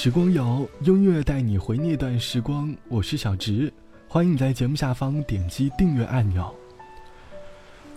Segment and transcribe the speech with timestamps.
[0.00, 2.72] 时光谣，音乐带你回那段时光。
[2.86, 3.72] 我是小直，
[4.06, 6.54] 欢迎你在节目下方点击订阅按钮。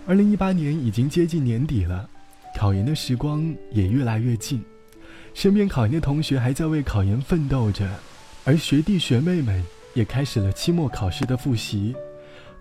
[0.08, 2.10] 二零一八年已经接近年底了，
[2.58, 4.64] 考研的时光也越来越近，
[5.36, 7.88] 身边考研的同学还在为考研奋斗着，
[8.46, 9.64] 而学弟学妹们
[9.94, 11.96] 也开始了期末考试的复习。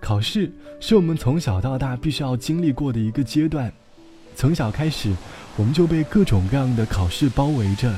[0.03, 3.73] 考试是我们从小到大必须要经历过的一个阶段，
[4.37, 5.11] 从小开始，
[5.57, 7.91] 我们就被各种各样的考试包围着。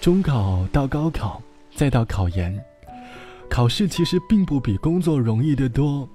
[0.00, 1.42] 中考到高考，
[1.74, 2.56] 再到考研，
[3.50, 6.08] 考试其实并不比工作容易得多。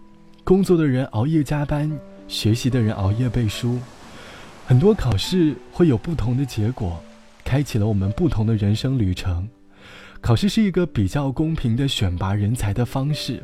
[0.43, 1.91] 工作的人熬夜加班，
[2.27, 3.79] 学习的人熬夜背书。
[4.65, 7.03] 很多考试会有不同的结果，
[7.43, 9.47] 开启了我们不同的人生旅程。
[10.21, 13.43] 考试是一个比较公平的选拔人才的方式，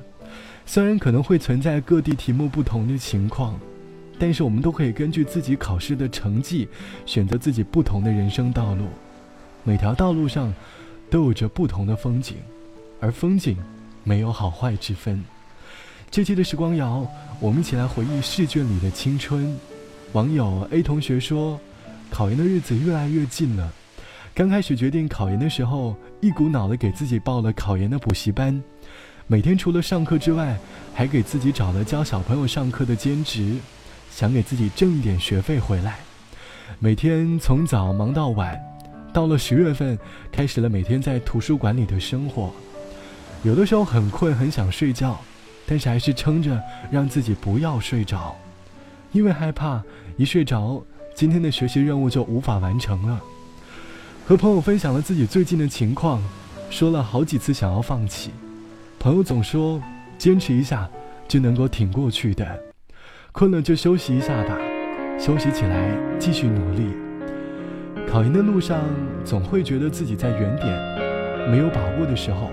[0.66, 3.60] 虽然可能会存在各地题目不同的情况，
[4.18, 6.70] 但是我们都可以根据自己考试的成绩，
[7.06, 8.86] 选择自己不同的人生道路。
[9.68, 10.54] 每条道路上
[11.10, 12.38] 都有着不同的风景，
[13.02, 13.58] 而风景
[14.02, 15.22] 没有好坏之分。
[16.10, 17.06] 这期的时光谣，
[17.42, 19.60] 我们一起来回忆试卷里的青春。
[20.14, 21.60] 网友 A 同学说
[22.10, 23.70] ：“考研的日子越来越近了。
[24.34, 28.64] 刚开始决定考研的时候，一股脑的给自己报了考研的补习班，
[29.28, 30.58] 每天除了上课之外，
[30.94, 33.58] 还给自己找了教小朋友上课的兼职，
[34.10, 36.00] 想给自己挣一点学费回来。
[36.80, 38.58] 每天从早忙到晚。”
[39.18, 39.98] 到了十月份，
[40.32, 42.54] 开始了每天在图书馆里的生活。
[43.42, 45.20] 有的时候很困，很想睡觉，
[45.66, 48.38] 但是还是撑着让自己不要睡着，
[49.12, 49.82] 因为害怕
[50.18, 50.84] 一睡着，
[51.16, 53.20] 今天的学习任务就无法完成了。
[54.24, 56.22] 和朋友分享了自己最近的情况，
[56.70, 58.30] 说了好几次想要放弃，
[59.00, 59.82] 朋友总说
[60.20, 60.88] 坚持一下
[61.28, 62.46] 就能够挺过去的，
[63.32, 64.56] 困了就休息一下吧，
[65.20, 67.07] 休息起来继续努力。
[68.10, 68.80] 考研的路上，
[69.24, 72.50] 总会觉得自己在原点，没有把握的时候，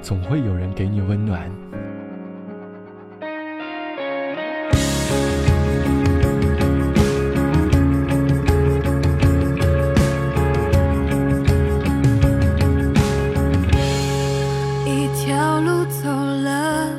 [0.00, 1.50] 总会有人给你温暖。
[14.86, 16.90] 一条路走了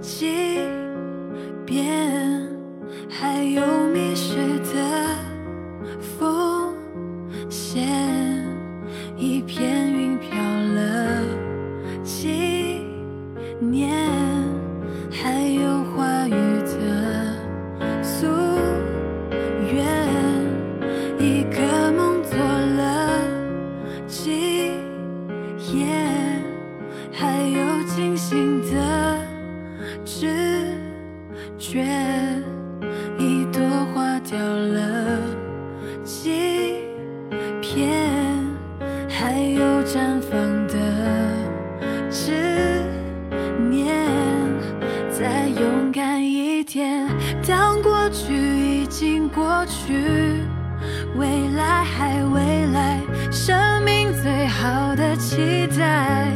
[0.00, 0.60] 几
[1.66, 2.21] 遍
[45.22, 47.06] 再勇敢一点，
[47.46, 48.34] 当过去，
[51.16, 52.98] 未来还未来，
[53.30, 56.26] 生命最好的期待。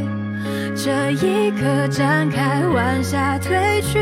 [0.77, 3.99] 这一刻展开，晚霞褪去，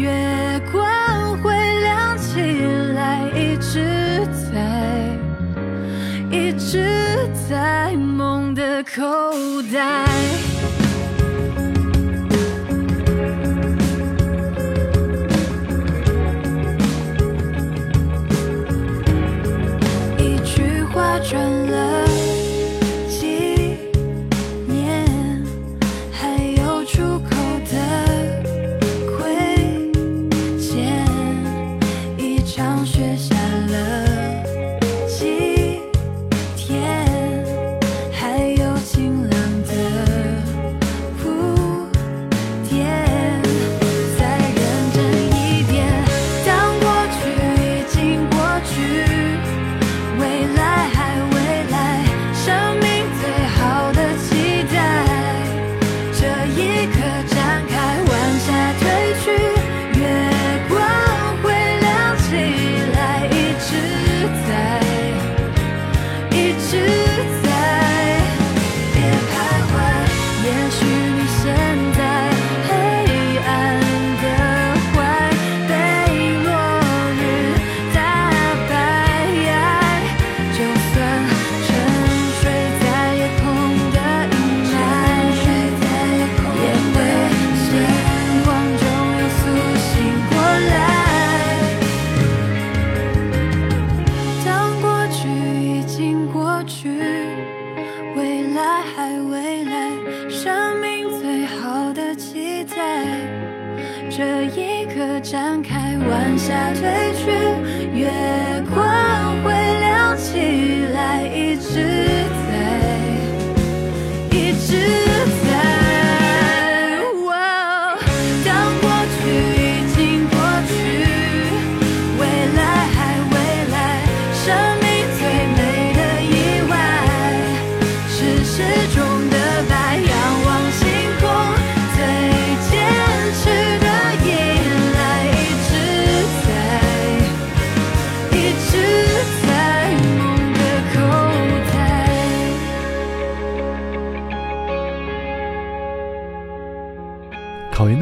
[0.00, 2.62] 月光会亮起
[2.94, 5.18] 来，一直在，
[6.30, 9.02] 一直在梦的口
[9.74, 10.06] 袋。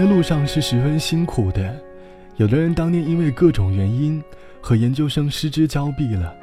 [0.00, 1.78] 的路上是十分辛苦的，
[2.38, 4.22] 有的人当年因为各种原因
[4.58, 6.34] 和研究生失之交臂了，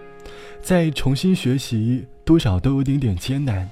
[0.62, 3.68] 再重新学习多少都有点点艰难。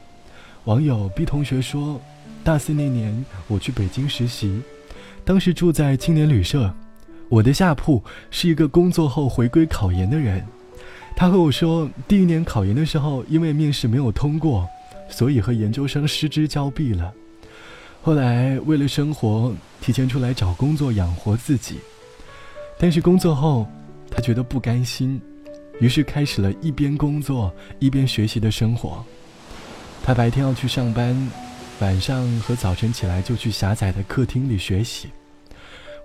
[0.64, 2.02] 网友 B 同学说，
[2.44, 4.60] 大四那年我去北京实习，
[5.24, 6.74] 当时住在青年旅社，
[7.30, 10.44] 我的下铺是一个工作后回归考研的人，
[11.16, 14.68] 他和我说，第一年考研的时候因为面试没有通过，
[15.10, 17.14] 所以和研究生失之交臂了。
[18.06, 21.80] 后来为了生活，提前出来找工作养活自己。
[22.78, 23.68] 但是工作后，
[24.12, 25.20] 他觉得不甘心，
[25.80, 29.04] 于是开始了一边工作一边学习的生活。
[30.04, 31.18] 他白天要去上班，
[31.80, 35.10] 晚上和早晨起来就去狭窄的客厅里学习。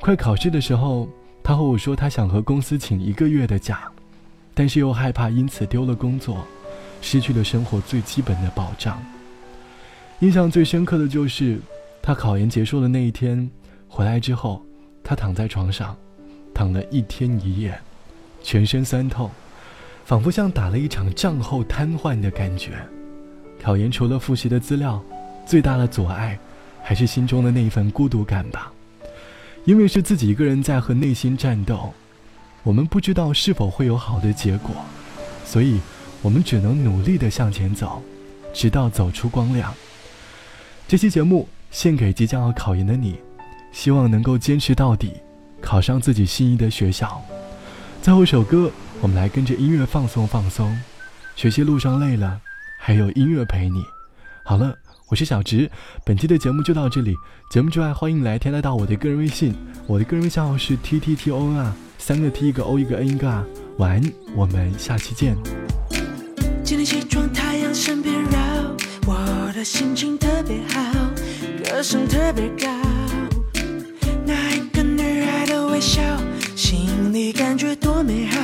[0.00, 1.06] 快考试的时候，
[1.44, 3.92] 他和我说他想和公司请一个月的假，
[4.54, 6.46] 但是又害怕因此丢了工作，
[7.02, 8.98] 失去了生活最基本的保障。
[10.20, 11.60] 印象最深刻的就是。
[12.02, 13.48] 他考研结束的那一天
[13.86, 14.64] 回来之后，
[15.04, 15.96] 他躺在床上，
[16.54, 17.78] 躺了一天一夜，
[18.42, 19.30] 全身酸痛，
[20.04, 22.72] 仿佛像打了一场仗后瘫痪的感觉。
[23.62, 25.00] 考研除了复习的资料，
[25.44, 26.38] 最大的阻碍
[26.82, 28.72] 还是心中的那一份孤独感吧。
[29.66, 31.92] 因为是自己一个人在和内心战斗，
[32.62, 34.74] 我们不知道是否会有好的结果，
[35.44, 35.78] 所以
[36.22, 38.02] 我们只能努力的向前走，
[38.54, 39.74] 直到走出光亮。
[40.88, 41.46] 这期节目。
[41.70, 43.20] 献给即将要考研的你，
[43.72, 45.12] 希望能够坚持到底，
[45.60, 47.22] 考上自己心仪的学校。
[48.02, 48.70] 最后一首歌，
[49.00, 50.76] 我们来跟着音乐放松放松。
[51.36, 52.40] 学习路上累了，
[52.78, 53.84] 还有音乐陪你。
[54.42, 54.74] 好了，
[55.08, 55.70] 我是小直，
[56.04, 57.14] 本期的节目就到这里。
[57.50, 59.54] 节目之外，欢迎来添加到我的个人微信，
[59.86, 63.44] 我的个人微信号是 t t t o n 啊，三个 t 一个 o 一个 n 一个啊。
[63.78, 65.36] 晚安，我们下期见。
[66.64, 68.38] 今天起床，太阳身边绕，
[69.06, 70.80] 我的心情特别好。
[71.80, 72.68] 歌声特别高，
[74.26, 76.02] 那一个女孩的微笑，
[76.54, 78.38] 心里感觉多美好，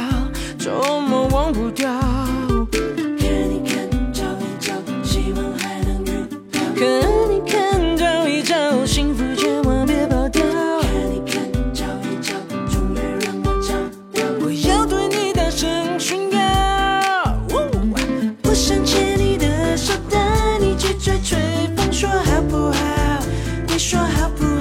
[0.58, 2.05] 怎么忘不掉。
[23.88, 24.55] 说好不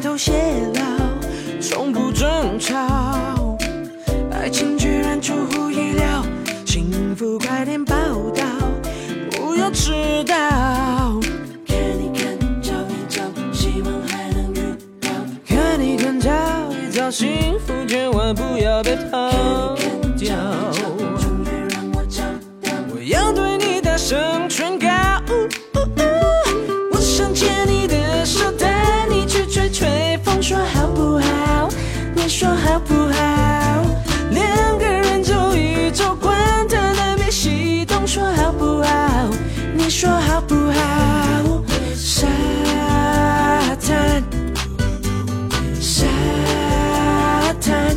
[0.00, 0.32] 偕
[0.74, 0.80] 老，
[1.60, 3.56] 从不争吵，
[4.30, 6.22] 爱情居然出乎意料，
[6.66, 7.94] 幸福快点报
[8.34, 8.44] 道，
[9.30, 9.92] 不要迟
[10.24, 10.34] 到。
[11.66, 13.22] 看一看，找一找，
[13.52, 15.08] 希望还能遇到。
[15.46, 16.30] 看一看，找
[16.70, 19.74] 一找，幸福千万不要被抛
[20.18, 20.36] 掉。
[20.72, 22.22] 终于让我找
[22.62, 24.45] 到，我要对你大声
[32.66, 33.18] 好不好？
[34.30, 36.36] 两个人走一走，管
[36.68, 38.04] 他南北西东。
[38.06, 39.30] 说好不好？
[39.74, 41.62] 你说好不好？
[41.94, 42.26] 沙
[43.80, 44.22] 滩，
[45.80, 46.06] 沙
[47.60, 47.96] 滩，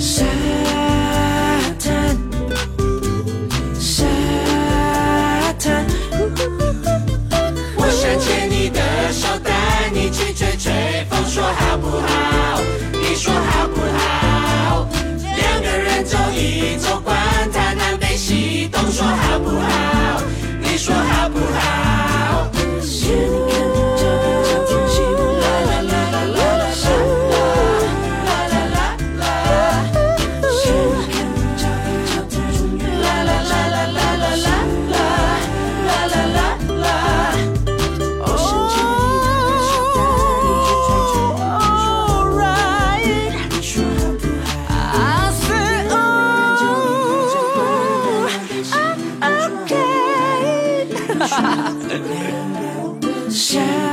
[0.00, 0.24] 沙
[1.78, 2.16] 滩，
[3.78, 4.04] 沙
[5.58, 5.84] 滩。
[7.76, 8.80] 我想牵你的
[9.12, 9.52] 手，带
[9.92, 10.56] 你去吹。
[10.56, 10.72] 吹
[11.10, 12.23] 风说好不好？
[13.24, 14.86] 说好不好，
[15.22, 17.16] 两个人走一走，管
[17.50, 20.22] 他南北西东，说好不好，
[20.60, 22.50] 你说好不好？
[53.34, 53.83] shine.